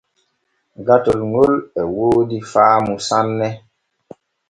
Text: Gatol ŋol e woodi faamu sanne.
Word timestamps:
Gatol 0.85 1.19
ŋol 1.31 1.53
e 1.79 1.81
woodi 1.95 2.37
faamu 2.51 2.95
sanne. 3.07 3.47